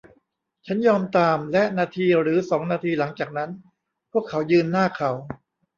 [0.65, 3.49] ฉันยอมตาม และนาทีหรือสองนาทีหลังจากนั้น
[4.11, 5.11] พวกเขายืนหน้าเขา